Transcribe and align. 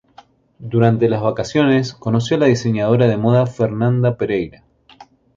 Durante 0.57 1.07
las 1.07 1.21
vacaciones 1.21 1.93
conoció 1.93 2.35
a 2.35 2.39
la 2.39 2.45
diseñadora 2.47 3.05
de 3.05 3.17
moda 3.17 3.45
Fernanda 3.45 4.17
Pereira. 4.17 4.63